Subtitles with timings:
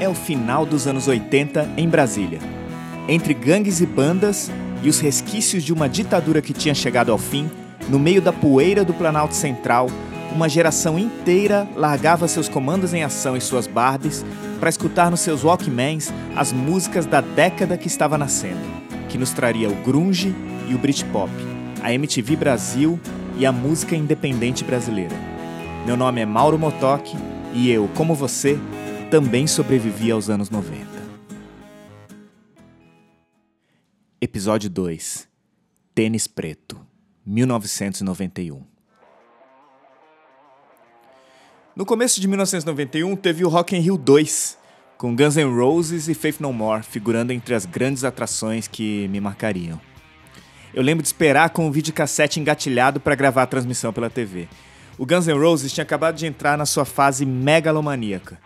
[0.00, 2.38] É o final dos anos 80 em Brasília.
[3.06, 4.50] Entre gangues e bandas
[4.82, 7.50] e os resquícios de uma ditadura que tinha chegado ao fim,
[7.86, 9.88] no meio da poeira do Planalto Central,
[10.32, 14.24] uma geração inteira largava seus comandos em ação e suas Barbies
[14.58, 18.60] para escutar nos seus Walkmans as músicas da década que estava nascendo,
[19.10, 20.34] que nos traria o grunge
[20.66, 21.30] e o Britpop,
[21.82, 22.98] a MTV Brasil
[23.36, 25.14] e a música independente brasileira.
[25.84, 27.06] Meu nome é Mauro Motoc
[27.52, 28.58] e eu, como você,
[29.10, 30.86] também sobrevivi aos anos 90.
[34.20, 35.28] Episódio 2
[35.92, 36.80] Tênis Preto,
[37.26, 38.62] 1991.
[41.74, 44.56] No começo de 1991 teve o Rock in Rio 2,
[44.96, 49.20] com Guns N' Roses e Faith No More figurando entre as grandes atrações que me
[49.20, 49.80] marcariam.
[50.72, 54.48] Eu lembro de esperar com o videocassete engatilhado para gravar a transmissão pela TV.
[54.96, 58.38] O Guns N' Roses tinha acabado de entrar na sua fase megalomaníaca,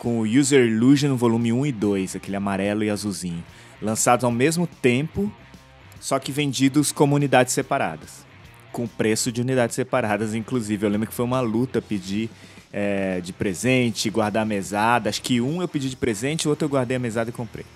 [0.00, 3.44] com o User Illusion volume 1 e 2, aquele amarelo e azulzinho,
[3.82, 5.30] lançados ao mesmo tempo,
[6.00, 8.24] só que vendidos como unidades separadas,
[8.72, 10.86] com preço de unidades separadas, inclusive.
[10.86, 12.30] Eu lembro que foi uma luta pedir
[12.72, 15.10] é, de presente, guardar a mesada.
[15.10, 17.66] Acho que um eu pedi de presente, o outro eu guardei a mesada e comprei.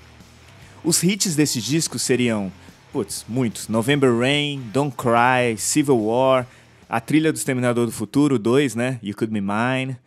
[0.82, 2.50] Os hits desses discos seriam
[2.90, 3.68] Putz, muitos.
[3.68, 6.46] November Rain, Don't Cry, Civil War,
[6.88, 8.98] a trilha do Exterminador do Futuro 2, né?
[9.02, 9.98] You Could Be Mine.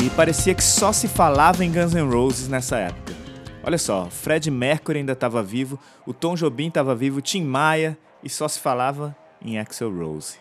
[0.00, 3.12] E parecia que só se falava em Guns N' Roses nessa época.
[3.64, 8.30] Olha só, Fred Mercury ainda estava vivo, o Tom Jobim estava vivo, Tim Maia e
[8.30, 10.36] só se falava em Axel Rose.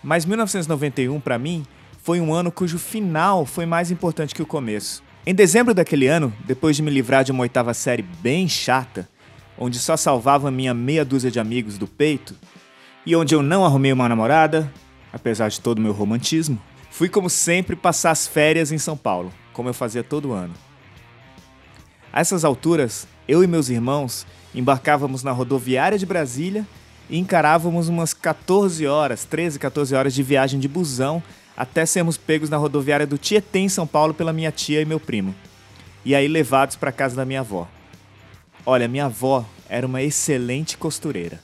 [0.00, 1.66] Mas 1991 para mim
[2.00, 5.02] foi um ano cujo final foi mais importante que o começo.
[5.26, 9.08] Em dezembro daquele ano, depois de me livrar de uma oitava série bem chata,
[9.58, 12.36] onde só salvava minha meia dúzia de amigos do peito,
[13.04, 14.72] e onde eu não arrumei uma namorada,
[15.12, 16.60] apesar de todo o meu romantismo,
[16.92, 20.52] fui como sempre passar as férias em São Paulo, como eu fazia todo ano.
[22.12, 26.66] A essas alturas, eu e meus irmãos embarcávamos na rodoviária de Brasília
[27.08, 31.22] e encarávamos umas 14 horas, 13, 14 horas de viagem de busão
[31.56, 35.00] até sermos pegos na rodoviária do Tietê em São Paulo pela minha tia e meu
[35.00, 35.34] primo.
[36.04, 37.66] E aí levados para casa da minha avó.
[38.66, 41.40] Olha, minha avó era uma excelente costureira.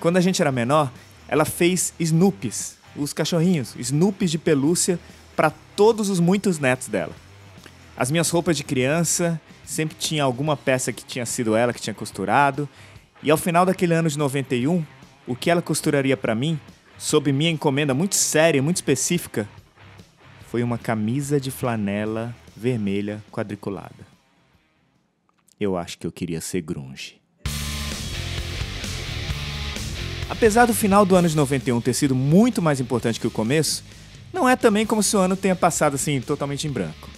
[0.00, 0.90] Quando a gente era menor,
[1.28, 4.98] ela fez Snoopies, os cachorrinhos, Snoopies de pelúcia
[5.36, 7.14] para todos os muitos netos dela.
[7.96, 11.94] As minhas roupas de criança sempre tinha alguma peça que tinha sido ela que tinha
[11.94, 12.68] costurado.
[13.22, 14.84] E ao final daquele ano de 91,
[15.26, 16.58] o que ela costuraria para mim
[16.96, 19.48] sob minha encomenda muito séria, muito específica,
[20.50, 24.06] foi uma camisa de flanela vermelha quadriculada.
[25.60, 27.17] Eu acho que eu queria ser grunge.
[30.30, 33.82] Apesar do final do ano de 91 ter sido muito mais importante que o começo,
[34.32, 37.08] não é também como se o ano tenha passado assim totalmente em branco.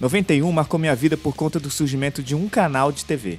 [0.00, 3.38] 91 marcou minha vida por conta do surgimento de um canal de TV.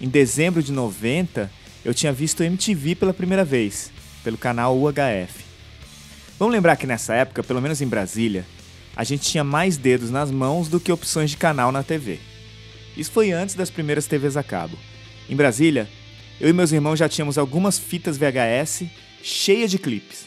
[0.00, 1.50] Em dezembro de 90,
[1.84, 3.90] eu tinha visto MTV pela primeira vez
[4.24, 5.44] pelo canal UHF.
[6.38, 8.44] Vamos lembrar que nessa época, pelo menos em Brasília,
[8.96, 12.18] a gente tinha mais dedos nas mãos do que opções de canal na TV.
[12.96, 14.76] Isso foi antes das primeiras TVs a cabo.
[15.28, 15.88] Em Brasília,
[16.40, 18.84] eu e meus irmãos já tínhamos algumas fitas VHS
[19.22, 20.26] cheias de clipes.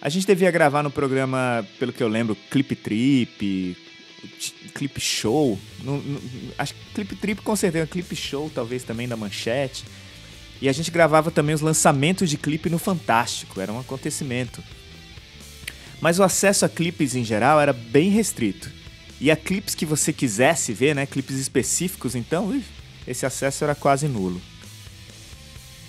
[0.00, 3.76] A gente devia gravar no programa, pelo que eu lembro, Clip Trip,
[4.74, 5.58] Clip Show.
[5.82, 6.20] No, no,
[6.58, 9.84] acho que Clip Trip com certeza, Clip Show talvez também da Manchete.
[10.60, 14.62] E a gente gravava também os lançamentos de clipe no Fantástico, era um acontecimento.
[16.00, 18.70] Mas o acesso a clipes em geral era bem restrito.
[19.20, 22.62] E a clipes que você quisesse ver, né, clipes específicos, então,
[23.06, 24.40] esse acesso era quase nulo.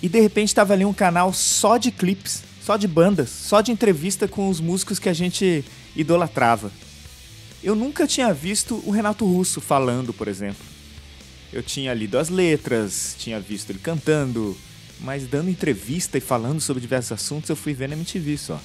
[0.01, 3.71] E de repente estava ali um canal só de clipes, só de bandas, só de
[3.71, 5.63] entrevista com os músicos que a gente
[5.95, 6.71] idolatrava.
[7.63, 10.63] Eu nunca tinha visto o Renato Russo falando, por exemplo.
[11.51, 14.55] Eu tinha lido as letras, tinha visto ele cantando,
[14.99, 18.61] mas dando entrevista e falando sobre diversos assuntos eu fui ver na MTV só.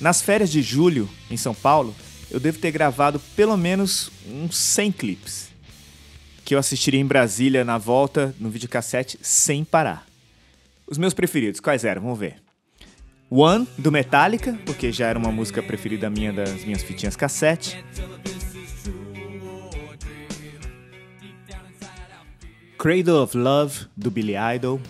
[0.00, 1.94] Nas férias de julho, em São Paulo,
[2.30, 5.48] eu devo ter gravado pelo menos uns 100 clipes,
[6.44, 10.07] que eu assistiria em Brasília na volta no videocassete sem parar.
[10.90, 12.00] Os meus preferidos, quais eram?
[12.00, 12.36] Vamos ver.
[13.30, 17.84] One, do Metallica, porque já era uma música preferida minha das minhas fitinhas cassete.
[22.78, 24.80] Cradle of Love, do Billy Idol.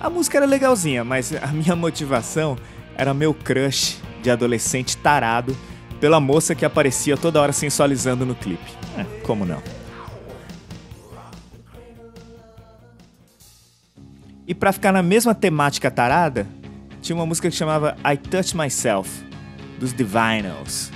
[0.00, 2.56] A música era legalzinha, mas a minha motivação
[2.96, 5.56] era meu crush de adolescente tarado
[6.00, 8.72] pela moça que aparecia toda hora sensualizando no clipe.
[8.98, 9.62] É, como não?
[14.46, 16.46] E para ficar na mesma temática tarada,
[17.00, 19.08] tinha uma música que chamava I Touch Myself,
[19.78, 20.90] dos Divinyls.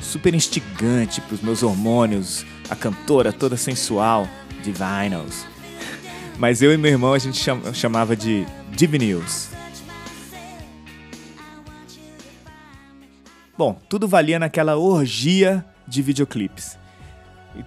[0.00, 4.26] Super instigante pros meus hormônios, a cantora toda sensual,
[4.62, 5.46] Divinyls.
[6.38, 7.38] Mas eu e meu irmão a gente
[7.74, 9.50] chamava de Divinyls.
[13.58, 16.78] Bom, tudo valia naquela orgia de videoclipes.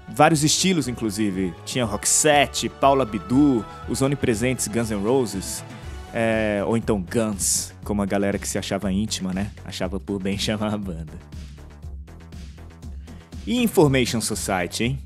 [0.08, 1.54] Vários estilos, inclusive.
[1.66, 5.64] Tinha Roxette, Paula Abdul, os onipresentes Guns N' Roses,
[6.14, 9.52] é, ou então Guns, como a galera que se achava íntima, né?
[9.66, 11.14] Achava por bem chamar a banda.
[13.46, 15.00] E Information Society, hein?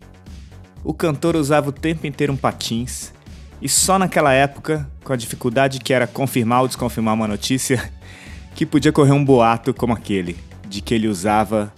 [0.83, 3.13] O cantor usava o tempo inteiro um patins,
[3.62, 7.89] e só naquela época, com a dificuldade que era confirmar ou desconfirmar uma notícia,
[8.53, 10.36] que podia correr um boato como aquele,
[10.68, 11.74] de que ele usava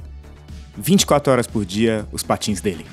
[0.78, 2.86] 24 horas por dia os patins dele.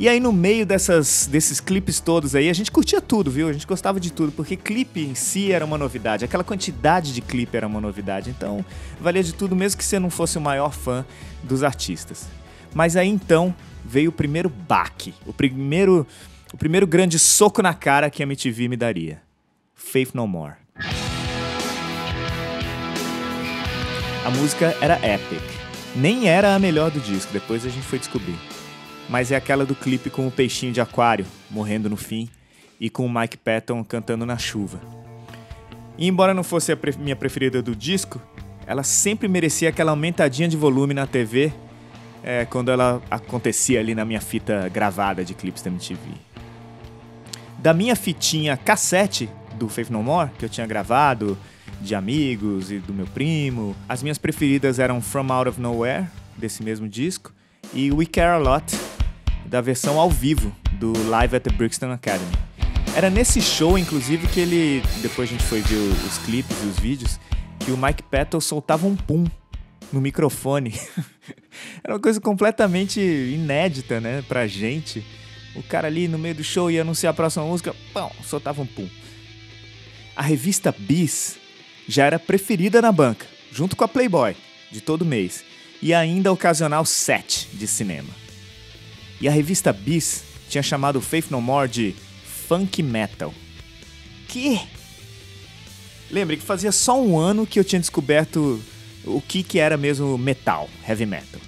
[0.00, 3.48] E aí no meio dessas, desses clipes todos aí, a gente curtia tudo, viu?
[3.48, 7.20] A gente gostava de tudo, porque clipe em si era uma novidade, aquela quantidade de
[7.20, 8.64] clipe era uma novidade, então
[9.00, 11.04] valia de tudo mesmo que você não fosse o maior fã
[11.42, 12.28] dos artistas.
[12.72, 13.52] Mas aí então
[13.84, 16.06] veio o primeiro baque, o primeiro,
[16.52, 19.20] o primeiro grande soco na cara que a MTV me daria.
[19.74, 20.54] Faith No More.
[24.28, 25.40] A música era epic.
[25.96, 28.38] Nem era a melhor do disco, depois a gente foi descobrir.
[29.08, 32.28] Mas é aquela do clipe com o peixinho de aquário morrendo no fim
[32.78, 34.82] e com o Mike Patton cantando na chuva.
[35.96, 38.20] E embora não fosse a pre minha preferida do disco,
[38.66, 41.50] ela sempre merecia aquela aumentadinha de volume na TV
[42.22, 46.00] é, quando ela acontecia ali na minha fita gravada de clipes da MTV.
[47.58, 51.38] Da minha fitinha cassete do Faith No More, que eu tinha gravado,
[51.80, 53.76] de amigos e do meu primo.
[53.88, 57.32] As minhas preferidas eram From Out of Nowhere, desse mesmo disco,
[57.72, 58.76] e We Care a Lot,
[59.46, 62.32] da versão ao vivo do Live at the Brixton Academy.
[62.94, 64.82] Era nesse show, inclusive, que ele.
[65.00, 67.20] Depois a gente foi ver os clipes e os vídeos,
[67.60, 69.24] que o Mike Patton soltava um pum
[69.92, 70.74] no microfone.
[71.82, 75.04] Era uma coisa completamente inédita, né, pra gente.
[75.54, 78.66] O cara ali no meio do show ia anunciar a próxima música, pão, soltava um
[78.66, 78.88] pum.
[80.14, 81.37] A revista Bis
[81.88, 84.36] já era preferida na banca, junto com a Playboy,
[84.70, 85.42] de todo mês,
[85.80, 88.10] e ainda ocasional set de cinema.
[89.20, 91.96] E a revista Bis tinha chamado Faith No More de
[92.46, 93.32] Funk Metal.
[94.28, 94.60] Que?
[96.10, 98.62] Lembre que fazia só um ano que eu tinha descoberto
[99.04, 101.40] o que, que era mesmo metal, heavy metal.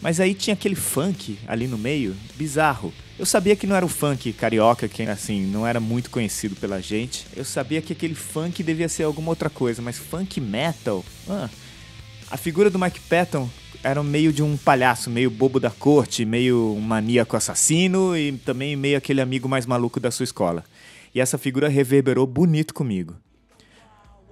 [0.00, 2.92] Mas aí tinha aquele funk ali no meio, bizarro.
[3.16, 6.82] Eu sabia que não era o funk carioca, que assim, não era muito conhecido pela
[6.82, 7.26] gente.
[7.36, 11.04] Eu sabia que aquele funk devia ser alguma outra coisa, mas funk metal?
[11.28, 11.48] Ah.
[12.28, 13.48] A figura do Mike Patton
[13.84, 18.74] era meio de um palhaço, meio bobo da corte, meio um maníaco assassino e também
[18.74, 20.64] meio aquele amigo mais maluco da sua escola.
[21.14, 23.14] E essa figura reverberou bonito comigo.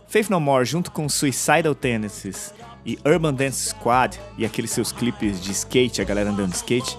[0.09, 2.53] Faith No More, junto com Suicidal Tendencies
[2.85, 6.99] e Urban Dance Squad e aqueles seus clipes de skate, a galera andando de skate,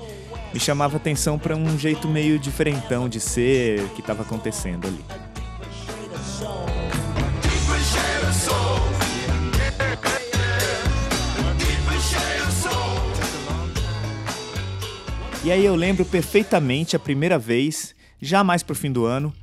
[0.53, 5.03] me chamava atenção para um jeito meio diferentão de ser que estava acontecendo ali.
[15.44, 19.33] E aí eu lembro perfeitamente a primeira vez, já mais pro fim do ano,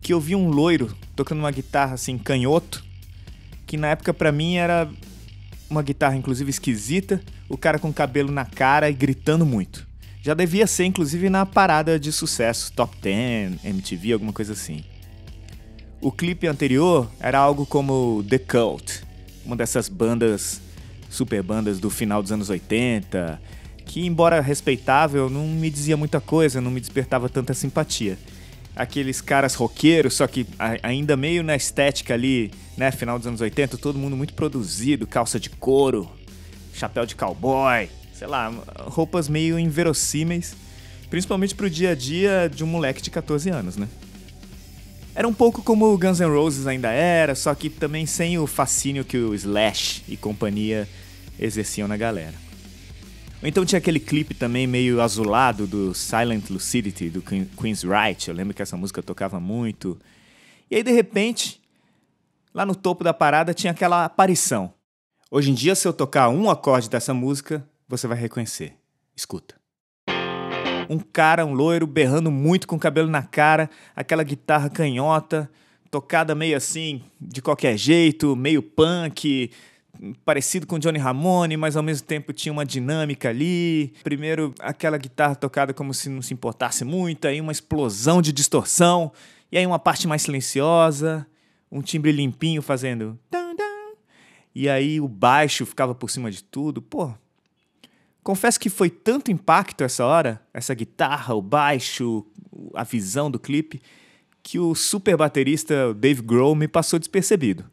[0.00, 2.84] que eu vi um loiro tocando uma guitarra assim canhoto,
[3.66, 4.88] que na época para mim era
[5.68, 9.84] uma guitarra inclusive esquisita, o cara com cabelo na cara e gritando muito.
[10.26, 14.82] Já devia ser, inclusive, na parada de sucesso, Top 10, MTV, alguma coisa assim.
[16.00, 19.04] O clipe anterior era algo como The Cult,
[19.44, 20.60] uma dessas bandas,
[21.08, 23.40] super bandas do final dos anos 80,
[23.84, 28.18] que, embora respeitável, não me dizia muita coisa, não me despertava tanta simpatia.
[28.74, 30.44] Aqueles caras roqueiros, só que
[30.82, 35.38] ainda meio na estética ali, né, final dos anos 80, todo mundo muito produzido, calça
[35.38, 36.10] de couro,
[36.74, 38.48] chapéu de cowboy, sei lá,
[38.86, 40.56] roupas meio inverossímeis,
[41.10, 43.86] principalmente pro dia a dia de um moleque de 14 anos, né?
[45.14, 48.46] Era um pouco como o Guns N' Roses ainda era, só que também sem o
[48.46, 50.88] fascínio que o Slash e companhia
[51.38, 52.34] exerciam na galera.
[53.42, 58.54] Então tinha aquele clipe também meio azulado do Silent Lucidity, do Queen's Right, eu lembro
[58.54, 59.98] que essa música tocava muito.
[60.70, 61.60] E aí, de repente,
[62.52, 64.72] lá no topo da parada tinha aquela aparição.
[65.30, 68.74] Hoje em dia, se eu tocar um acorde dessa música, você vai reconhecer.
[69.14, 69.54] Escuta.
[70.88, 75.50] Um cara, um loiro, berrando muito com o cabelo na cara, aquela guitarra canhota,
[75.90, 79.50] tocada meio assim, de qualquer jeito, meio punk,
[80.24, 83.94] parecido com Johnny Ramone, mas ao mesmo tempo tinha uma dinâmica ali.
[84.04, 89.12] Primeiro, aquela guitarra tocada como se não se importasse muito, aí uma explosão de distorção,
[89.50, 91.26] e aí uma parte mais silenciosa,
[91.70, 93.18] um timbre limpinho fazendo.
[94.54, 96.80] E aí o baixo ficava por cima de tudo.
[96.80, 97.12] Pô,
[98.26, 102.26] confesso que foi tanto impacto essa hora, essa guitarra, o baixo,
[102.74, 103.80] a visão do clipe,
[104.42, 107.64] que o super baterista Dave Grohl me passou despercebido.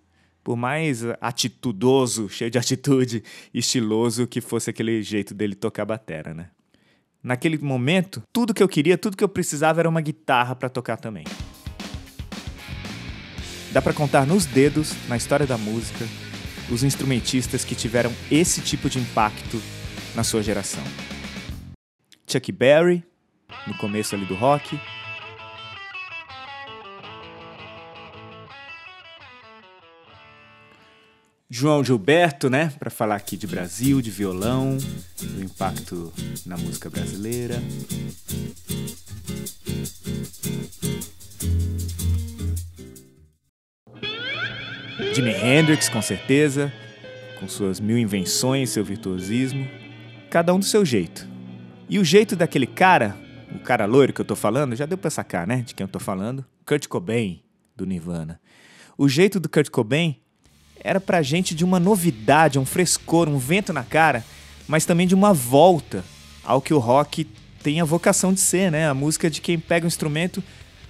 [0.44, 6.52] Por mais atitudoso, cheio de atitude, estiloso que fosse aquele jeito dele tocar batera, né?
[7.24, 10.98] Naquele momento, tudo que eu queria, tudo que eu precisava era uma guitarra para tocar
[10.98, 11.26] também.
[13.72, 16.06] Dá para contar nos dedos, na história da música,
[16.70, 19.60] os instrumentistas que tiveram esse tipo de impacto
[20.16, 20.84] na sua geração.
[22.28, 23.04] Chuck Berry,
[23.68, 24.80] no começo ali do rock,
[31.56, 34.76] João Gilberto, né, para falar aqui de Brasil, de violão,
[35.22, 36.12] do impacto
[36.48, 37.62] na música brasileira.
[45.14, 46.74] Jimi Hendrix, com certeza,
[47.40, 49.70] com suas mil invenções, seu virtuosismo,
[50.34, 51.30] cada um do seu jeito.
[51.88, 53.16] E o jeito daquele cara,
[53.54, 55.88] o cara loiro que eu tô falando, já deu pra sacar, né, de quem eu
[55.88, 56.44] tô falando?
[56.66, 57.44] Kurt Cobain,
[57.76, 58.42] do Nirvana.
[58.98, 60.16] O jeito do Kurt Cobain
[60.80, 64.26] era pra gente de uma novidade, um frescor, um vento na cara,
[64.68, 66.04] mas também de uma volta
[66.44, 67.26] ao que o rock
[67.62, 68.90] tem a vocação de ser, né?
[68.90, 70.44] A música de quem pega um instrumento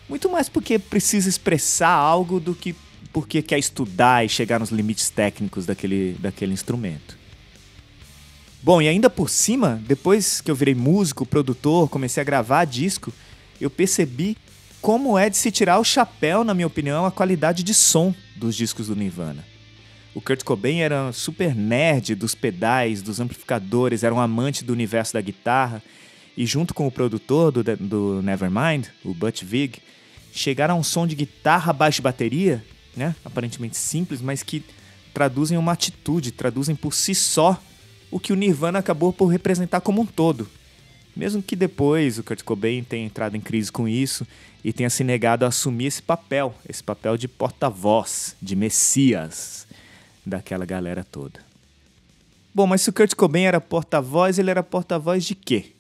[0.08, 2.74] muito mais porque precisa expressar algo do que
[3.12, 7.23] porque quer estudar e chegar nos limites técnicos daquele, daquele instrumento.
[8.64, 13.12] Bom, e ainda por cima, depois que eu virei músico, produtor, comecei a gravar disco,
[13.60, 14.38] eu percebi
[14.82, 18.56] como é de se tirar o chapéu, na minha opinião, a qualidade de som dos
[18.56, 19.44] discos do Nirvana.
[20.16, 25.12] O Kurt Cobain era super nerd dos pedais, dos amplificadores, era um amante do universo
[25.12, 25.84] da guitarra.
[26.38, 29.80] E junto com o produtor do, do Nevermind, o Butch Vig,
[30.32, 32.64] chegaram a um som de guitarra, baixo e bateria,
[32.96, 33.14] né?
[33.26, 34.64] aparentemente simples, mas que
[35.14, 37.62] traduzem uma atitude, traduzem por si só
[38.14, 40.48] o que o Nirvana acabou por representar como um todo.
[41.16, 44.26] Mesmo que depois o Kurt Cobain tenha entrado em crise com isso
[44.64, 49.66] e tenha se negado a assumir esse papel, esse papel de porta-voz, de messias,
[50.24, 51.40] daquela galera toda.
[52.54, 55.72] Bom, mas se o Kurt Cobain era porta-voz, ele era porta-voz de quê?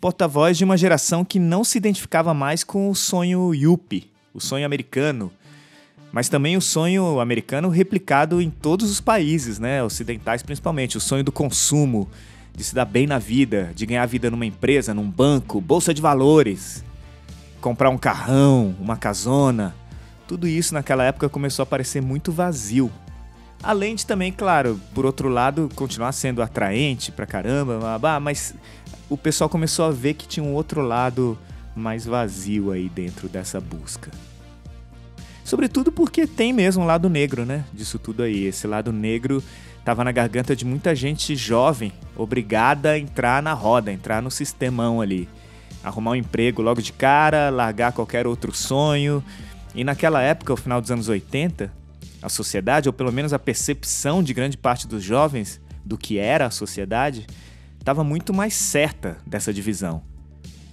[0.00, 4.66] Porta-voz de uma geração que não se identificava mais com o sonho yuppie, o sonho
[4.66, 5.32] americano,
[6.12, 11.24] mas também o sonho americano replicado em todos os países, né, ocidentais principalmente, o sonho
[11.24, 12.08] do consumo,
[12.54, 16.02] de se dar bem na vida, de ganhar vida numa empresa, num banco, bolsa de
[16.02, 16.84] valores,
[17.60, 19.74] comprar um carrão, uma casona.
[20.26, 22.90] Tudo isso naquela época começou a parecer muito vazio
[23.62, 28.54] Além de também, claro, por outro lado, continuar sendo atraente pra caramba, mas
[29.10, 31.36] o pessoal começou a ver que tinha um outro lado
[31.74, 34.10] mais vazio aí dentro dessa busca.
[35.48, 37.64] Sobretudo porque tem mesmo um lado negro, né?
[37.72, 38.44] Disso tudo aí.
[38.44, 39.42] Esse lado negro
[39.78, 45.00] estava na garganta de muita gente jovem, obrigada a entrar na roda, entrar no sistemão
[45.00, 45.26] ali.
[45.82, 49.24] Arrumar um emprego logo de cara, largar qualquer outro sonho.
[49.74, 51.72] E naquela época, o final dos anos 80,
[52.20, 56.44] a sociedade, ou pelo menos a percepção de grande parte dos jovens do que era
[56.44, 57.26] a sociedade,
[57.78, 60.02] estava muito mais certa dessa divisão.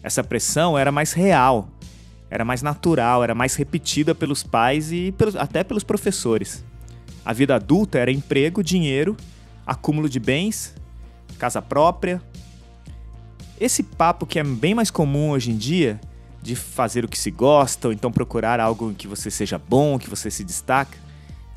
[0.04, 1.70] Essa pressão era mais real,
[2.30, 6.64] era mais natural, era mais repetida pelos pais e pelos, até pelos professores.
[7.26, 9.16] A vida adulta era emprego, dinheiro,
[9.66, 10.76] acúmulo de bens,
[11.38, 12.22] casa própria.
[13.60, 16.00] Esse papo que é bem mais comum hoje em dia,
[16.42, 19.98] de fazer o que se gosta, ou então procurar algo em que você seja bom,
[19.98, 20.98] que você se destaca,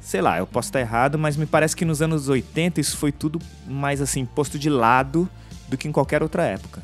[0.01, 3.13] sei lá, eu posso estar errado, mas me parece que nos anos 80 isso foi
[3.13, 5.29] tudo mais assim, posto de lado
[5.69, 6.83] do que em qualquer outra época.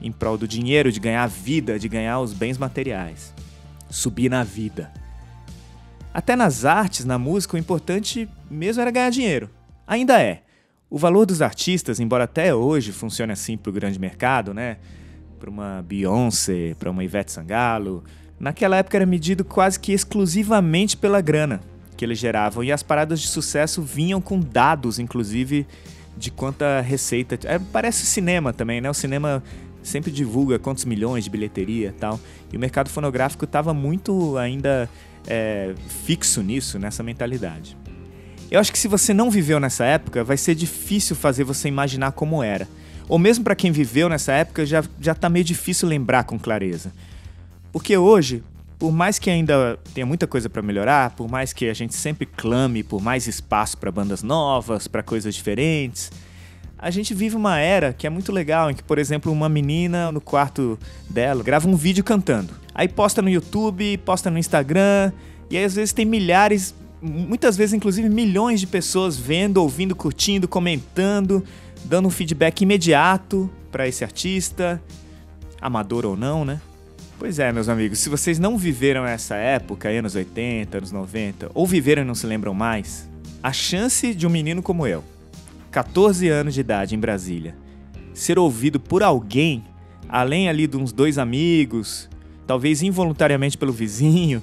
[0.00, 3.34] Em prol do dinheiro, de ganhar a vida, de ganhar os bens materiais.
[3.90, 4.92] Subir na vida.
[6.12, 9.50] Até nas artes, na música, o importante mesmo era ganhar dinheiro.
[9.86, 10.42] Ainda é.
[10.90, 14.78] O valor dos artistas, embora até hoje funcione assim para o grande mercado, né?
[15.38, 18.02] Para uma Beyoncé, para uma Ivete Sangalo,
[18.40, 21.60] naquela época era medido quase que exclusivamente pela grana
[21.98, 22.64] que eles geravam.
[22.64, 25.66] E as paradas de sucesso vinham com dados, inclusive,
[26.16, 27.38] de quanta receita.
[27.44, 28.88] É, parece cinema também, né?
[28.88, 29.42] O cinema
[29.88, 32.20] sempre divulga quantos milhões de bilheteria e tal.
[32.52, 34.88] E o mercado fonográfico estava muito ainda
[35.26, 37.76] é, fixo nisso, nessa mentalidade.
[38.50, 42.12] Eu acho que se você não viveu nessa época, vai ser difícil fazer você imaginar
[42.12, 42.66] como era.
[43.08, 46.92] Ou mesmo para quem viveu nessa época, já, já tá meio difícil lembrar com clareza.
[47.72, 48.42] Porque hoje,
[48.78, 52.24] por mais que ainda tenha muita coisa para melhorar, por mais que a gente sempre
[52.24, 56.10] clame por mais espaço para bandas novas, para coisas diferentes,
[56.78, 60.12] a gente vive uma era que é muito legal, em que, por exemplo, uma menina
[60.12, 60.78] no quarto
[61.10, 62.54] dela grava um vídeo cantando.
[62.74, 65.12] Aí posta no YouTube, posta no Instagram,
[65.50, 70.46] E aí às vezes tem milhares, muitas vezes inclusive milhões de pessoas vendo, ouvindo, curtindo,
[70.46, 71.44] comentando,
[71.84, 74.80] dando um feedback imediato para esse artista,
[75.60, 76.60] amador ou não, né?
[77.18, 81.66] Pois é, meus amigos, se vocês não viveram essa época, anos 80, anos 90, ou
[81.66, 83.08] viveram e não se lembram mais,
[83.42, 85.02] a chance de um menino como eu,
[85.78, 87.56] 14 anos de idade em Brasília,
[88.12, 89.64] ser ouvido por alguém,
[90.08, 92.10] além ali de uns dois amigos,
[92.48, 94.42] talvez involuntariamente pelo vizinho,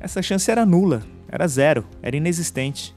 [0.00, 2.92] essa chance era nula, era zero, era inexistente.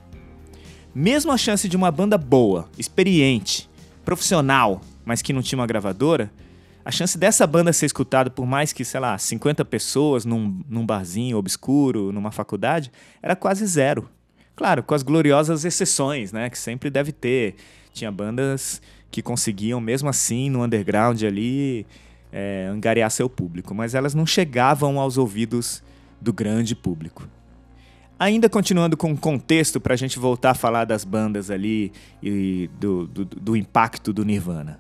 [0.96, 3.70] Mesmo a chance de uma banda boa, experiente,
[4.04, 6.34] profissional, mas que não tinha uma gravadora,
[6.84, 10.88] a chance dessa banda ser escutada por mais que, sei lá, 50 pessoas num, num
[10.88, 12.92] barzinho obscuro, numa faculdade,
[13.22, 14.10] era quase zero.
[14.56, 16.50] Claro, com as gloriosas exceções, né?
[16.50, 17.56] Que sempre deve ter.
[17.92, 21.86] Tinha bandas que conseguiam, mesmo assim, no underground ali,
[22.32, 25.84] é, angariar seu público, mas elas não chegavam aos ouvidos
[26.20, 27.28] do grande público.
[28.18, 31.92] Ainda continuando com o contexto para a gente voltar a falar das bandas ali
[32.22, 34.80] e do, do, do impacto do Nirvana.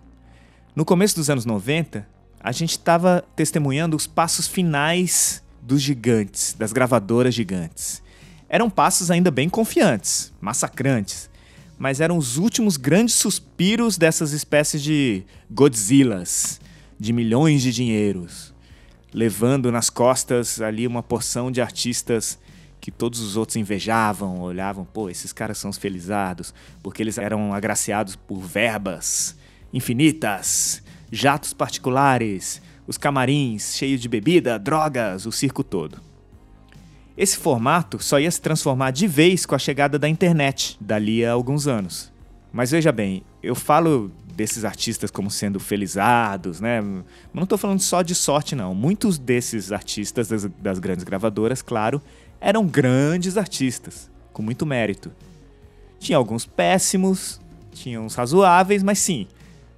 [0.75, 2.08] No começo dos anos 90,
[2.39, 8.03] a gente estava testemunhando os passos finais dos gigantes, das gravadoras gigantes.
[8.54, 11.28] Eram passos ainda bem confiantes, massacrantes,
[11.76, 16.62] mas eram os últimos grandes suspiros dessas espécies de Godzillas,
[17.00, 18.54] de milhões de dinheiros,
[19.12, 22.38] levando nas costas ali uma porção de artistas
[22.80, 27.56] que todos os outros invejavam, olhavam, pô, esses caras são os felizados, porque eles eram
[27.56, 29.36] agraciados por verbas
[29.74, 36.12] infinitas, jatos particulares, os camarins cheios de bebida, drogas, o circo todo.
[37.15, 41.32] Esse formato só ia se transformar de vez com a chegada da internet, dali a
[41.32, 42.12] alguns anos.
[42.51, 46.82] Mas veja bem, eu falo desses artistas como sendo felizados, né?
[47.34, 48.74] Não estou falando só de sorte, não.
[48.74, 52.02] Muitos desses artistas das, das grandes gravadoras, claro,
[52.41, 55.12] eram grandes artistas, com muito mérito.
[55.99, 57.39] Tinha alguns péssimos,
[57.71, 59.28] tinha uns razoáveis, mas sim,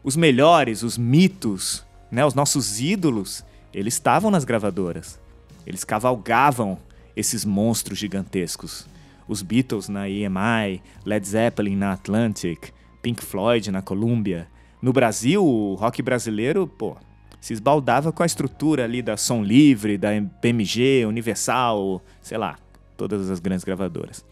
[0.04, 3.44] os melhores, os mitos, né, os nossos ídolos,
[3.74, 5.20] eles estavam nas gravadoras.
[5.66, 6.78] Eles cavalgavam
[7.16, 8.88] esses monstros gigantescos.
[9.28, 14.48] Os Beatles na EMI, Led Zeppelin na Atlantic, Pink Floyd na Columbia.
[14.82, 16.96] No Brasil, o rock brasileiro, pô,
[17.42, 20.10] se esbaldava com a estrutura ali da Som Livre, da
[20.42, 22.58] BMG, Universal, sei lá,
[22.96, 24.24] todas as grandes gravadoras.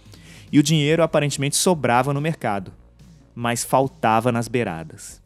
[0.51, 2.71] E o dinheiro aparentemente sobrava no mercado,
[3.33, 5.23] mas faltava nas beiradas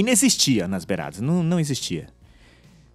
[0.00, 2.08] inexistia nas beiradas, não, não existia.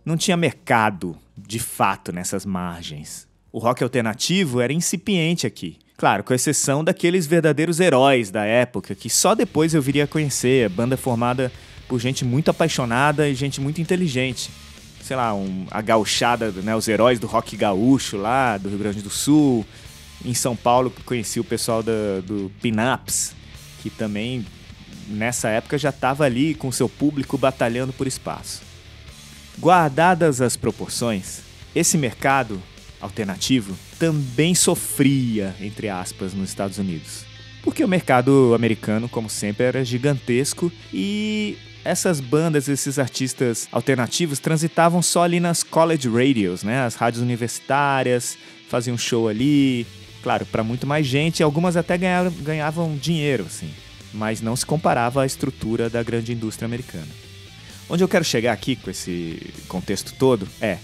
[0.03, 3.27] Não tinha mercado, de fato, nessas margens.
[3.55, 5.77] O rock alternativo era incipiente aqui.
[5.95, 10.67] Claro, com exceção daqueles verdadeiros heróis da época, que só depois eu viria a conhecer,
[10.67, 11.49] banda formada
[11.87, 14.51] por gente muito apaixonada e gente muito inteligente.
[15.01, 19.01] Sei lá, um, a gauchada, né, os heróis do rock gaúcho lá, do Rio Grande
[19.01, 19.65] do Sul.
[20.25, 23.33] Em São Paulo, conheci o pessoal do Pinaps,
[23.81, 24.45] que também
[25.07, 28.63] nessa época já estava ali com seu público batalhando por espaço.
[29.57, 31.39] Guardadas as proporções,
[31.73, 32.61] esse mercado
[33.05, 37.25] alternativo também sofria, entre aspas, nos Estados Unidos.
[37.63, 45.01] Porque o mercado americano, como sempre, era gigantesco e essas bandas, esses artistas alternativos transitavam
[45.01, 46.81] só ali nas college radios, né?
[46.81, 48.37] As rádios universitárias,
[48.69, 49.87] faziam show ali.
[50.21, 53.71] Claro, para muito mais gente, algumas até ganhavam, ganhavam dinheiro, assim
[54.15, 57.07] mas não se comparava à estrutura da grande indústria americana.
[57.89, 60.77] Onde eu quero chegar aqui com esse contexto todo é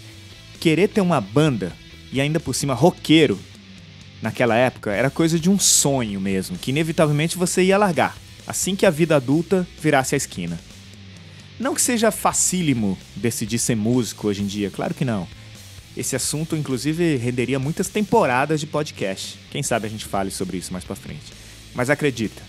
[0.59, 1.71] querer ter uma banda
[2.11, 3.39] e ainda por cima roqueiro
[4.21, 8.85] naquela época era coisa de um sonho mesmo, que inevitavelmente você ia largar assim que
[8.85, 10.59] a vida adulta virasse a esquina.
[11.59, 15.27] Não que seja facílimo decidir ser músico hoje em dia, claro que não.
[15.95, 19.37] Esse assunto, inclusive, renderia muitas temporadas de podcast.
[19.51, 21.33] Quem sabe a gente fale sobre isso mais pra frente.
[21.75, 22.41] Mas acredita,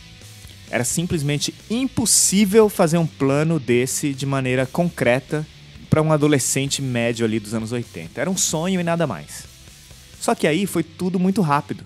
[0.71, 5.47] era simplesmente impossível fazer um plano desse de maneira concreta
[5.91, 8.21] para um adolescente médio ali dos anos 80.
[8.21, 9.52] Era um sonho e nada mais.
[10.23, 11.85] Só que aí foi tudo muito rápido.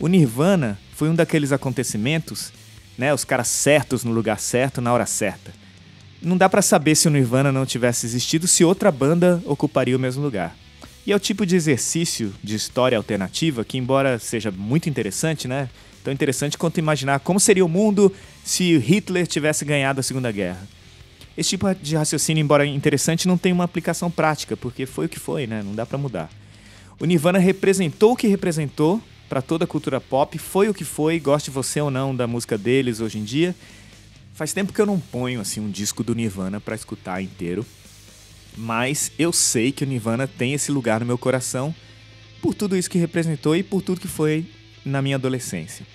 [0.00, 2.52] O Nirvana foi um daqueles acontecimentos,
[2.98, 5.52] né, os caras certos no lugar certo na hora certa.
[6.20, 10.00] Não dá para saber se o Nirvana não tivesse existido se outra banda ocuparia o
[10.00, 10.56] mesmo lugar.
[11.06, 15.70] E é o tipo de exercício de história alternativa que, embora seja muito interessante, né,
[16.02, 18.12] tão interessante quanto imaginar como seria o mundo
[18.42, 20.66] se Hitler tivesse ganhado a Segunda Guerra.
[21.36, 25.20] Esse tipo de raciocínio, embora interessante, não tem uma aplicação prática, porque foi o que
[25.20, 25.62] foi, né?
[25.62, 26.28] Não dá para mudar.
[27.00, 31.20] O Nirvana representou o que representou para toda a cultura pop, foi o que foi,
[31.20, 33.54] goste você ou não da música deles hoje em dia.
[34.34, 37.64] Faz tempo que eu não ponho assim um disco do Nirvana para escutar inteiro,
[38.56, 41.72] mas eu sei que o Nirvana tem esse lugar no meu coração
[42.42, 44.46] por tudo isso que representou e por tudo que foi
[44.84, 45.86] na minha adolescência.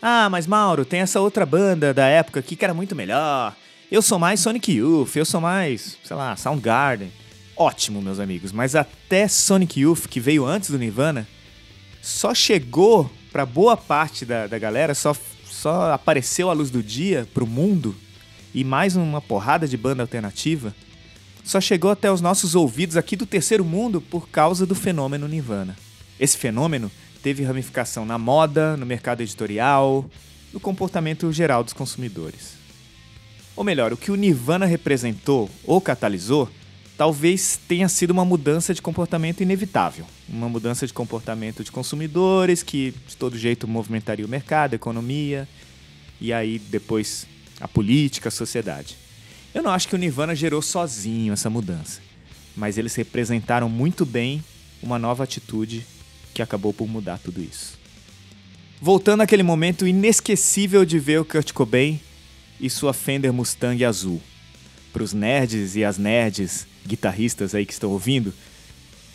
[0.00, 3.56] Ah, mas Mauro, tem essa outra banda da época aqui que era muito melhor.
[3.90, 7.10] Eu sou mais Sonic Youth, eu sou mais, sei lá, Soundgarden.
[7.56, 11.26] Ótimo, meus amigos, mas até Sonic Youth, que veio antes do Nirvana,
[12.02, 17.26] só chegou para boa parte da, da galera, só, só apareceu à luz do dia
[17.32, 17.96] pro mundo
[18.54, 20.74] e mais uma porrada de banda alternativa,
[21.42, 25.76] só chegou até os nossos ouvidos aqui do terceiro mundo por causa do fenômeno Nirvana.
[26.20, 26.90] Esse fenômeno
[27.22, 30.04] teve ramificação na moda, no mercado editorial,
[30.52, 32.52] no comportamento geral dos consumidores.
[33.54, 36.50] Ou melhor, o que o Nirvana representou ou catalisou
[36.96, 40.06] talvez tenha sido uma mudança de comportamento inevitável.
[40.28, 45.48] Uma mudança de comportamento de consumidores que de todo jeito movimentaria o mercado, a economia
[46.20, 47.26] e aí depois
[47.60, 48.96] a política, a sociedade.
[49.54, 52.00] Eu não acho que o Nirvana gerou sozinho essa mudança,
[52.56, 54.42] mas eles representaram muito bem
[54.82, 55.86] uma nova atitude
[56.34, 57.78] que acabou por mudar tudo isso.
[58.80, 61.98] Voltando àquele momento inesquecível de ver o Kurt Cobain
[62.60, 64.20] e sua Fender Mustang azul.
[64.92, 68.32] Para os nerds e as nerds, guitarristas aí que estão ouvindo,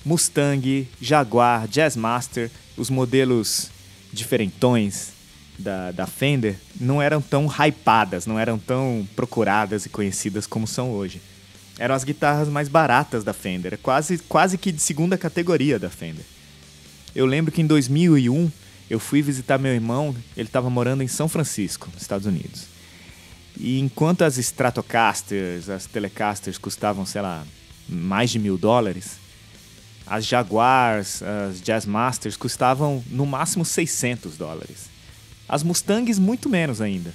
[0.06, 3.70] Mustang, Jaguar, Jazzmaster, os modelos
[4.12, 5.10] diferentões
[5.58, 10.92] da, da Fender não eram tão hypadas, não eram tão procuradas e conhecidas como são
[10.92, 11.22] hoje.
[11.78, 16.26] Eram as guitarras mais baratas da Fender, quase, quase que de segunda categoria da Fender.
[17.16, 18.52] Eu lembro que em 2001
[18.90, 22.71] eu fui visitar meu irmão, ele estava morando em São Francisco, Estados Unidos.
[23.58, 27.46] E enquanto as Stratocasters, as Telecasters custavam, sei lá,
[27.88, 29.18] mais de mil dólares,
[30.06, 34.90] as Jaguars, as Jazzmasters custavam no máximo 600 dólares.
[35.48, 37.14] As Mustangs, muito menos ainda.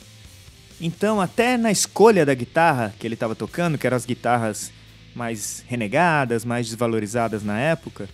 [0.81, 4.71] Então, até na escolha da guitarra que ele estava tocando, que eram as guitarras
[5.15, 8.09] mais renegadas, mais desvalorizadas na época,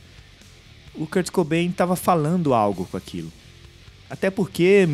[0.94, 3.32] o Kurt Cobain estava falando algo com aquilo.
[4.08, 4.88] Até porque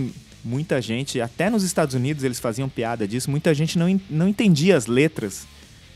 [0.49, 4.77] muita gente, até nos Estados Unidos eles faziam piada disso, muita gente não, não entendia
[4.77, 5.47] as letras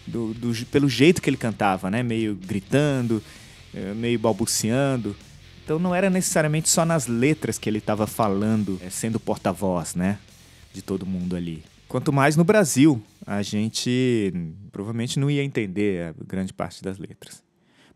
[0.06, 2.02] do, do, pelo jeito que ele cantava, né?
[2.02, 3.22] Meio gritando,
[3.74, 5.16] eh, meio balbuciando.
[5.64, 10.18] Então não era necessariamente só nas letras que ele estava falando, eh, sendo porta-voz, né?
[10.74, 11.64] De todo mundo ali.
[11.88, 14.32] Quanto mais no Brasil, a gente
[14.70, 17.42] provavelmente não ia entender a grande parte das letras.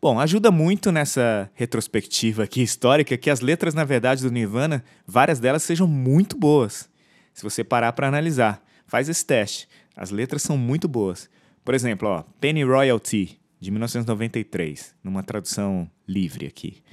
[0.07, 5.41] Bom, ajuda muito nessa retrospectiva aqui histórica que as letras, na verdade, do Nirvana, várias
[5.41, 6.89] delas sejam muito boas.
[7.35, 9.69] Se você parar para analisar, faz esse teste.
[9.97, 11.29] As letras são muito boas.
[11.65, 16.85] Por exemplo, ó, Penny Royalty, de 1993, numa tradução livre aqui.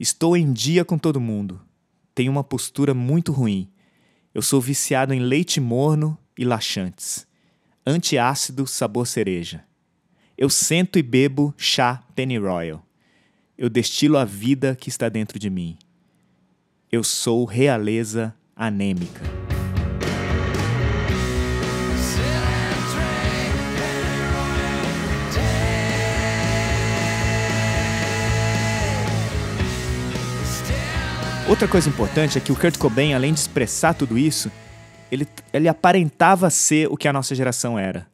[0.00, 1.60] Estou em dia com todo mundo.
[2.14, 3.70] Tenho uma postura muito ruim.
[4.32, 7.26] Eu sou viciado em leite morno e laxantes.
[7.84, 9.62] Antiácido sabor cereja.
[10.36, 12.82] Eu sento e bebo chá Pennyroyal.
[13.56, 15.76] Eu destilo a vida que está dentro de mim.
[16.90, 19.20] Eu sou realeza anêmica.
[31.48, 34.50] Outra coisa importante é que o Kurt Cobain, além de expressar tudo isso,
[35.10, 38.06] ele, ele aparentava ser o que a nossa geração era.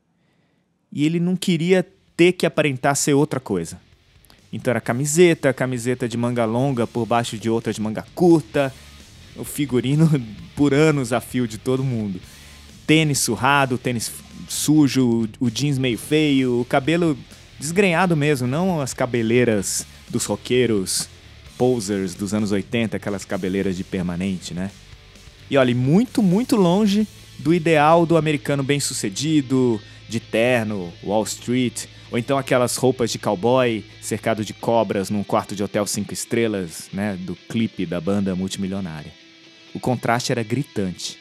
[0.91, 1.87] E ele não queria
[2.19, 3.81] ter que aparentar ser outra coisa.
[4.53, 8.75] Então era camiseta, camiseta de manga longa por baixo de outra de manga curta,
[9.37, 10.11] o figurino
[10.57, 12.21] por anos a fio de todo mundo.
[12.85, 14.11] Tênis surrado, tênis
[14.49, 17.17] sujo, o jeans meio feio, o cabelo
[17.57, 21.09] desgrenhado mesmo, não as cabeleiras dos roqueiros
[21.57, 24.73] posers dos anos 80, aquelas cabeleiras de permanente, né?
[25.49, 27.07] E olha, muito, muito longe
[27.39, 33.85] do ideal do americano bem-sucedido, de terno, Wall Street, ou então aquelas roupas de cowboy
[34.01, 39.13] cercado de cobras num quarto de hotel cinco estrelas, né, do clipe da banda multimilionária.
[39.75, 41.19] O contraste era gritante.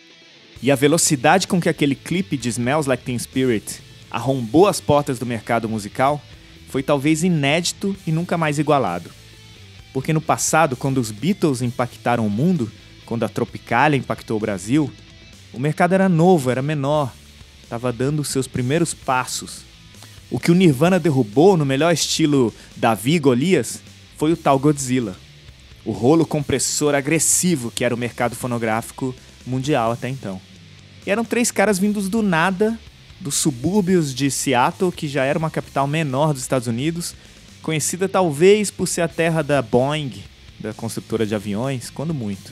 [0.61, 5.19] E a velocidade com que aquele clipe de Smells Like Teen Spirit arrombou as portas
[5.19, 6.21] do mercado musical
[6.69, 9.11] foi talvez inédito e nunca mais igualado.
[9.93, 12.71] Porque no passado, quando os Beatles impactaram o mundo,
[13.05, 14.91] quando a Tropicália impactou o Brasil,
[15.53, 17.11] o mercado era novo, era menor,
[17.63, 19.66] estava dando seus primeiros passos.
[20.29, 23.81] O que o Nirvana derrubou no melhor estilo Davi Golias
[24.17, 25.15] foi o tal Godzilla.
[25.85, 30.41] O rolo compressor agressivo que era o mercado fonográfico mundial até então.
[31.05, 32.77] E eram três caras vindos do nada,
[33.21, 37.15] dos subúrbios de Seattle, que já era uma capital menor dos Estados Unidos,
[37.61, 40.11] conhecida talvez por ser a terra da Boeing,
[40.59, 42.51] da construtora de aviões, quando muito.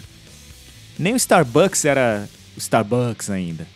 [0.98, 3.68] Nem o Starbucks era o Starbucks ainda.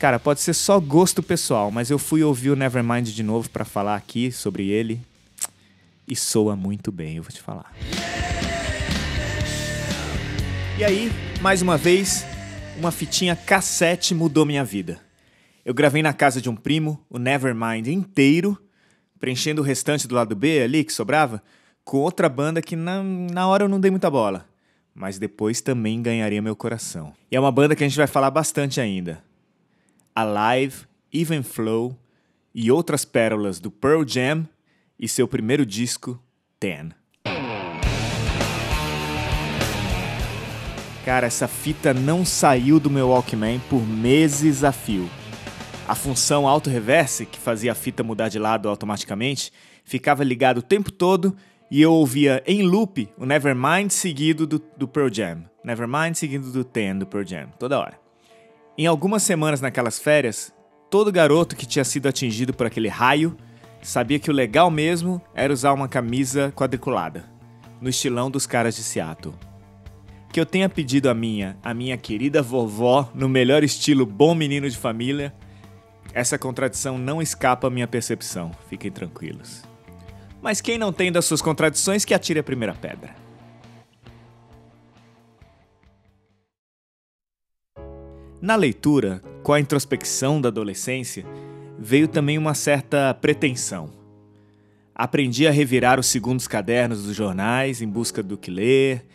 [0.00, 3.66] Cara, pode ser só gosto pessoal, mas eu fui ouvir o Nevermind de novo para
[3.66, 4.98] falar aqui sobre ele.
[6.08, 7.70] E soa muito bem, eu vou te falar.
[10.78, 12.24] E aí, mais uma vez,
[12.78, 14.98] uma fitinha cassete mudou minha vida.
[15.66, 18.58] Eu gravei na casa de um primo o Nevermind inteiro,
[19.18, 21.42] preenchendo o restante do lado B ali que sobrava,
[21.84, 24.46] com outra banda que na, na hora eu não dei muita bola,
[24.94, 27.12] mas depois também ganharia meu coração.
[27.30, 29.28] E é uma banda que a gente vai falar bastante ainda.
[30.20, 31.98] Alive, Even Flow
[32.54, 34.46] e outras pérolas do Pearl Jam
[34.98, 36.22] e seu primeiro disco,
[36.58, 36.90] Ten.
[41.04, 45.08] Cara, essa fita não saiu do meu Walkman por meses a fio.
[45.88, 49.50] A função auto-reverse, que fazia a fita mudar de lado automaticamente,
[49.82, 51.34] ficava ligado o tempo todo
[51.70, 55.44] e eu ouvia em loop o Nevermind seguido do, do Pearl Jam.
[55.64, 58.09] Nevermind seguido do Ten do Pearl Jam, toda hora.
[58.80, 60.54] Em algumas semanas naquelas férias,
[60.88, 63.36] todo garoto que tinha sido atingido por aquele raio
[63.82, 67.26] sabia que o legal mesmo era usar uma camisa quadriculada,
[67.78, 69.34] no estilão dos caras de Seattle
[70.32, 74.70] que eu tenha pedido a minha, a minha querida vovó, no melhor estilo bom menino
[74.70, 75.34] de família,
[76.14, 79.62] essa contradição não escapa à minha percepção, fiquem tranquilos.
[80.40, 83.14] Mas quem não tem das suas contradições, que atire a primeira pedra.
[88.40, 91.24] Na leitura, com a introspecção da adolescência,
[91.78, 93.90] veio também uma certa pretensão.
[94.94, 99.06] Aprendi a revirar os segundos cadernos dos jornais em busca do que ler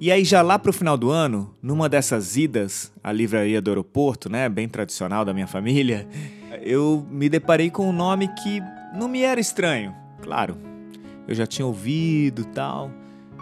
[0.00, 4.30] e aí, já lá pro final do ano, numa dessas idas à livraria do aeroporto,
[4.30, 6.06] né, bem tradicional da minha família,
[6.62, 8.62] eu me deparei com um nome que
[8.94, 9.92] não me era estranho.
[10.22, 10.56] Claro,
[11.26, 12.92] eu já tinha ouvido tal,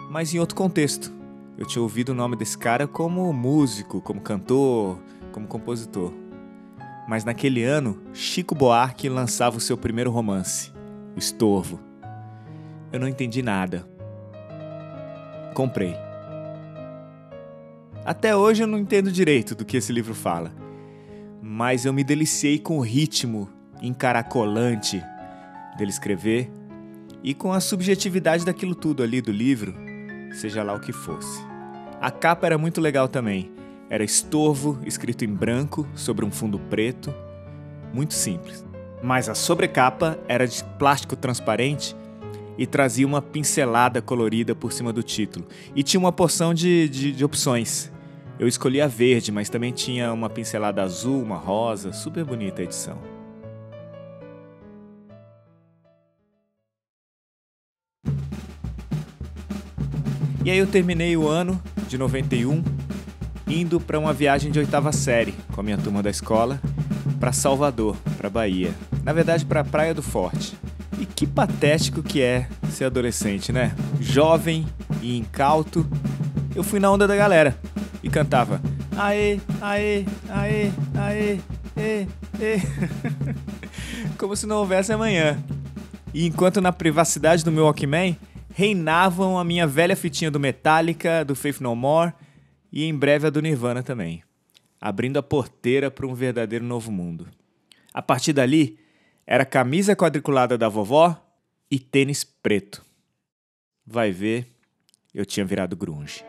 [0.09, 1.13] mas em outro contexto.
[1.59, 4.97] Eu tinha ouvido o nome desse cara como músico, como cantor,
[5.37, 6.11] como compositor.
[7.07, 10.71] Mas naquele ano, Chico Buarque lançava o seu primeiro romance,
[11.15, 11.79] O Estorvo.
[12.91, 13.87] Eu não entendi nada.
[15.53, 15.95] Comprei.
[18.03, 20.51] Até hoje eu não entendo direito do que esse livro fala,
[21.41, 23.47] mas eu me deliciei com o ritmo
[23.81, 25.03] encaracolante
[25.77, 26.49] dele escrever
[27.21, 29.75] e com a subjetividade daquilo tudo ali do livro,
[30.31, 31.45] seja lá o que fosse.
[32.01, 33.56] A capa era muito legal também.
[33.89, 37.13] Era estorvo escrito em branco sobre um fundo preto,
[37.93, 38.65] muito simples.
[39.01, 41.95] Mas a sobrecapa era de plástico transparente
[42.57, 45.47] e trazia uma pincelada colorida por cima do título.
[45.75, 47.91] E tinha uma porção de, de, de opções.
[48.37, 52.65] Eu escolhi a verde, mas também tinha uma pincelada azul, uma rosa, super bonita a
[52.65, 52.97] edição.
[60.43, 62.63] E aí eu terminei o ano de 91
[63.47, 66.59] indo para uma viagem de oitava série com a minha turma da escola
[67.19, 68.73] para Salvador, para Bahia.
[69.03, 70.57] Na verdade, para a Praia do Forte.
[70.99, 73.75] E que patético que é ser adolescente, né?
[73.99, 74.65] Jovem
[75.01, 75.85] e incauto.
[76.55, 77.57] Eu fui na onda da galera
[78.03, 78.61] e cantava
[78.97, 81.39] aê, aê, aê, aê,
[81.77, 82.07] ê,
[82.41, 82.61] ê.
[84.17, 85.37] Como se não houvesse amanhã.
[86.13, 88.17] E enquanto na privacidade do meu Walkman
[88.53, 92.11] reinavam a minha velha fitinha do Metallica, do Faith No More
[92.71, 94.23] e em breve a do Nirvana também,
[94.79, 97.27] abrindo a porteira para um verdadeiro novo mundo.
[97.93, 98.77] A partir dali,
[99.25, 101.19] era camisa quadriculada da vovó
[101.69, 102.85] e tênis preto.
[103.85, 104.47] Vai ver,
[105.13, 106.23] eu tinha virado grunge.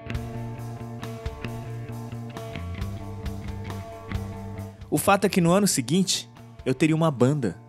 [4.90, 6.29] O fato é que no ano seguinte
[6.64, 7.61] eu teria uma banda.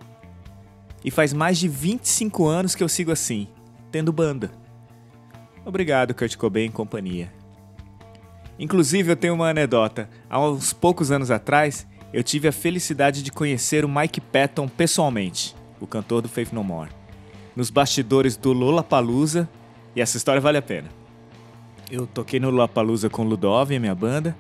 [1.03, 3.47] E faz mais de 25 anos que eu sigo assim,
[3.91, 4.51] tendo banda.
[5.65, 7.38] Obrigado, Kurt Cobain e companhia.
[8.59, 10.09] Inclusive, eu tenho uma anedota.
[10.29, 15.55] Há uns poucos anos atrás, eu tive a felicidade de conhecer o Mike Patton pessoalmente,
[15.79, 16.89] o cantor do Faith No More,
[17.55, 19.47] nos bastidores do Lollapalooza,
[19.95, 20.89] e essa história vale a pena.
[21.89, 24.35] Eu toquei no Lollapalooza com o Ludov, a minha banda,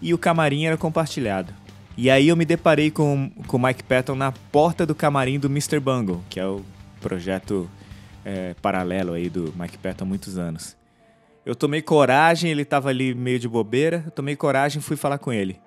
[0.00, 1.52] e o camarim era compartilhado.
[1.96, 5.78] E aí eu me deparei com o Mike Patton na porta do camarim do Mr.
[5.78, 6.62] Bungle, que é o
[7.00, 7.68] projeto
[8.24, 10.79] é, paralelo aí do Mike Patton há muitos anos.
[11.44, 15.18] Eu tomei coragem, ele estava ali meio de bobeira, eu tomei coragem e fui falar
[15.18, 15.58] com ele.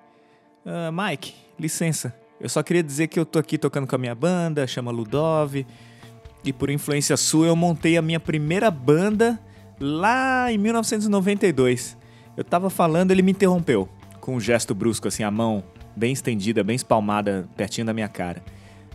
[0.64, 4.14] Uh, Mike, licença, eu só queria dizer que eu tô aqui tocando com a minha
[4.14, 5.66] banda, chama Ludov,
[6.44, 9.38] e por influência sua eu montei a minha primeira banda
[9.80, 11.96] lá em 1992.
[12.36, 13.88] Eu tava falando, ele me interrompeu,
[14.20, 15.64] com um gesto brusco assim, a mão
[15.96, 18.42] bem estendida, bem espalmada, pertinho da minha cara.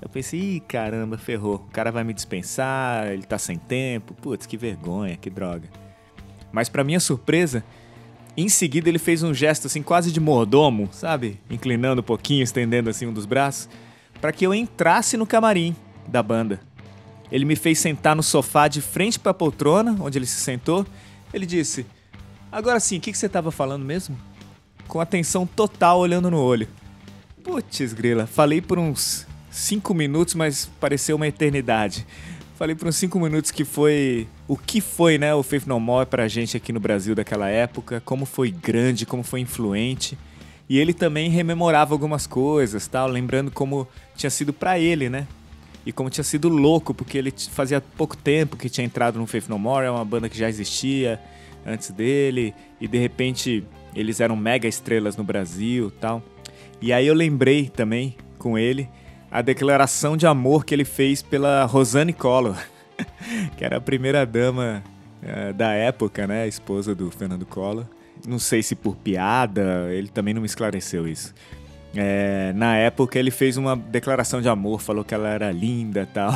[0.02, 1.56] Eu pensei, ih, caramba, ferrou.
[1.56, 4.13] O cara vai me dispensar, ele tá sem tempo.
[4.13, 5.70] Putz, que vergonha, que droga.
[6.52, 7.64] Mas para minha surpresa,
[8.36, 11.40] em seguida ele fez um gesto assim quase de mordomo, sabe?
[11.50, 13.70] Inclinando um pouquinho, estendendo assim um dos braços,
[14.22, 15.76] para que eu entrasse no camarim
[16.08, 16.60] da banda.
[17.32, 20.86] Ele me fez sentar no sofá de frente para a poltrona, onde ele se sentou.
[21.34, 21.86] Ele disse:
[22.52, 24.18] Agora sim, o que, que você estava falando mesmo?
[24.88, 26.68] Com atenção total olhando no olho.
[27.44, 32.06] Putz, grila, falei por uns cinco minutos, mas pareceu uma eternidade.
[32.60, 36.06] Falei por uns cinco minutos que foi o que foi, né, o Faith No More
[36.06, 40.17] pra gente aqui no Brasil daquela época, como foi grande, como foi influente.
[40.67, 45.26] E ele também rememorava algumas coisas, tal, lembrando como tinha sido para ele, né?
[45.86, 49.48] E como tinha sido louco, porque ele fazia pouco tempo que tinha entrado no Faith
[49.48, 51.17] No More, é uma banda que já existia
[51.65, 53.63] antes dele, e de repente
[53.95, 56.22] eles eram mega estrelas no Brasil, tal.
[56.82, 58.89] E aí eu lembrei também com ele
[59.32, 62.58] a declaração de amor que ele fez pela Rosane Collor,
[63.58, 64.84] que era a primeira dama
[65.22, 67.86] uh, da época, né, a esposa do Fernando Collor.
[68.28, 71.34] Não sei se por piada, ele também não me esclareceu isso.
[71.96, 76.34] É, na época ele fez uma declaração de amor, falou que ela era linda tal.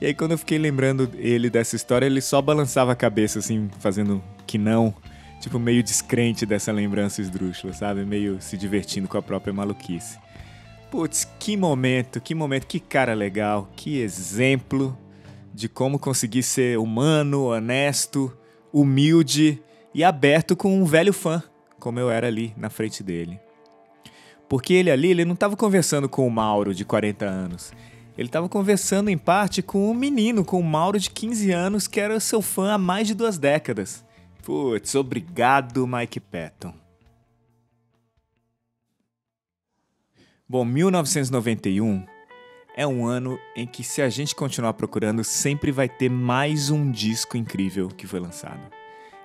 [0.00, 3.70] E aí quando eu fiquei lembrando ele dessa história, ele só balançava a cabeça assim,
[3.78, 4.94] fazendo que não.
[5.40, 8.04] Tipo, meio descrente dessa lembrança esdrúxula, sabe?
[8.04, 10.18] Meio se divertindo com a própria maluquice.
[10.90, 14.96] Putz, que momento, que momento, que cara legal, que exemplo
[15.52, 18.32] de como conseguir ser humano, honesto,
[18.72, 21.42] humilde e aberto com um velho fã,
[21.80, 23.40] como eu era ali na frente dele.
[24.48, 27.72] Porque ele ali, ele não estava conversando com o Mauro de 40 anos.
[28.16, 32.00] Ele estava conversando em parte com um menino, com o Mauro de 15 anos, que
[32.00, 34.04] era seu fã há mais de duas décadas.
[34.42, 36.85] Putz, obrigado, Mike Patton.
[40.48, 42.06] Bom, 1991
[42.76, 46.88] é um ano em que, se a gente continuar procurando, sempre vai ter mais um
[46.88, 48.60] disco incrível que foi lançado.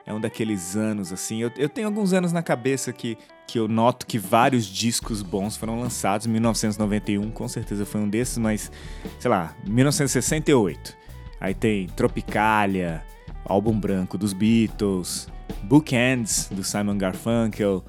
[0.04, 1.40] É um daqueles anos, assim.
[1.40, 5.56] Eu, eu tenho alguns anos na cabeça que, que eu noto que vários discos bons
[5.56, 6.26] foram lançados.
[6.26, 8.72] 1991, com certeza foi um desses, mas,
[9.20, 10.98] sei lá, 1968.
[11.40, 13.06] Aí tem Tropicalia,
[13.46, 15.28] álbum branco dos Beatles,
[15.62, 17.86] Bookends, do Simon Garfunkel.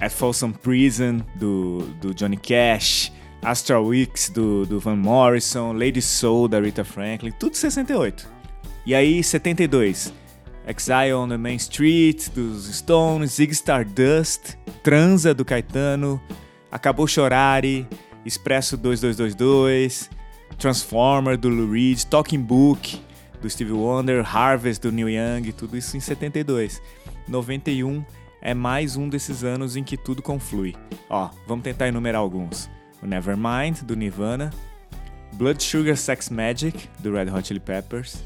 [0.00, 6.48] At Folsom Prison, do, do Johnny Cash, Astral Weeks, do, do Van Morrison, Lady Soul,
[6.48, 8.28] da Rita Franklin, tudo 68.
[8.86, 10.12] E aí, 72,
[10.66, 16.20] Exile on the Main Street, dos Stones, Zig Stardust, Transa, do Caetano,
[16.70, 17.86] Acabou Chorare,
[18.24, 20.10] Expresso 2222,
[20.58, 23.00] Transformer, do Lou Reed, Talking Book,
[23.40, 26.82] do Stevie Wonder, Harvest, do Neil Young, tudo isso em 72.
[27.26, 28.04] 91
[28.40, 30.74] é mais um desses anos em que tudo conflui.
[31.08, 32.70] Ó, vamos tentar enumerar alguns.
[33.02, 34.50] O Nevermind, do Nirvana,
[35.34, 38.22] Blood Sugar Sex Magic, do Red Hot Chili Peppers,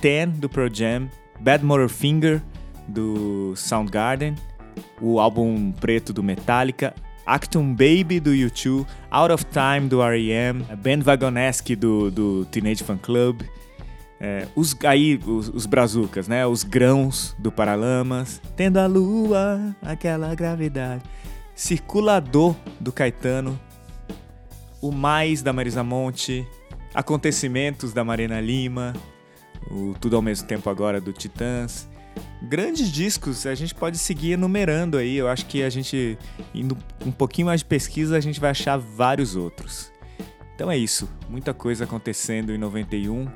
[0.00, 2.42] Ten, do Pearl Jam, Bad Motor Finger,
[2.88, 4.34] do Soundgarden,
[5.00, 6.94] o álbum preto do Metallica,
[7.24, 12.98] Actum Baby, do U2, Out of Time, do R.E.M., Band Vagonesque, do, do Teenage Fan
[12.98, 13.42] Club,
[14.20, 16.46] é, os, aí, os, os brazucas, né?
[16.46, 18.40] Os grãos do Paralamas.
[18.56, 21.02] Tendo a lua, aquela gravidade.
[21.54, 23.58] Circulador do Caetano.
[24.80, 26.46] O Mais da Marisa Monte.
[26.94, 28.94] Acontecimentos da Marina Lima.
[29.70, 31.86] O Tudo ao mesmo tempo agora do Titãs.
[32.42, 35.16] Grandes discos, a gente pode seguir enumerando aí.
[35.16, 36.16] Eu acho que a gente,
[36.54, 39.92] indo um pouquinho mais de pesquisa, a gente vai achar vários outros.
[40.54, 41.08] Então é isso.
[41.28, 43.26] Muita coisa acontecendo em 91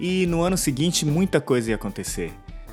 [0.00, 2.32] e no ano seguinte muita coisa ia acontecer.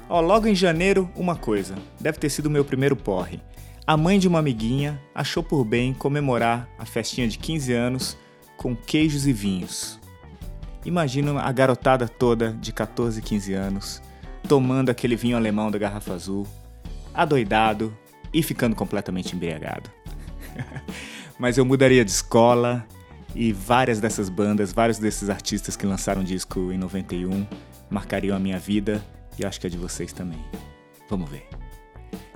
[0.09, 1.75] Ó, logo em janeiro, uma coisa.
[1.99, 3.41] Deve ter sido o meu primeiro porre.
[3.85, 8.17] A mãe de uma amiguinha achou por bem comemorar a festinha de 15 anos
[8.55, 9.99] com queijos e vinhos.
[10.85, 14.01] Imagina a garotada toda de 14, 15 anos
[14.47, 16.47] tomando aquele vinho alemão da garrafa azul,
[17.13, 17.95] adoidado
[18.33, 19.89] e ficando completamente embriagado.
[21.37, 22.85] Mas eu mudaria de escola,
[23.37, 27.45] e várias dessas bandas, vários desses artistas que lançaram disco em 91
[27.87, 29.01] marcariam a minha vida
[29.37, 30.39] e acho que a de vocês também.
[31.07, 31.47] Vamos ver.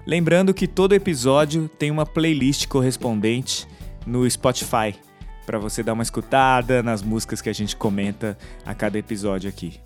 [0.06, 3.68] Lembrando que todo episódio tem uma playlist correspondente
[4.06, 4.96] no Spotify
[5.44, 9.80] para você dar uma escutada nas músicas que a gente comenta a cada episódio aqui.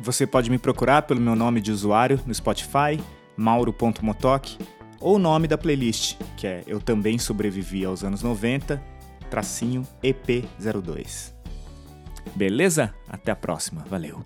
[0.00, 3.00] Você pode me procurar pelo meu nome de usuário no Spotify,
[3.36, 4.58] mauro.motok,
[5.00, 8.89] ou o nome da playlist, que é Eu Também Sobrevivi aos Anos 90
[9.30, 11.32] tracinho EP02.
[12.34, 12.92] Beleza?
[13.08, 13.84] Até a próxima.
[13.88, 14.24] Valeu.